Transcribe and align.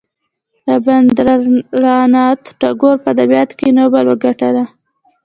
رابیندرانات 0.69 2.41
ټاګور 2.59 2.95
په 3.03 3.07
ادبیاتو 3.13 3.53
کې 3.59 3.67
نوبل 3.77 4.05
وګاټه. 4.07 4.63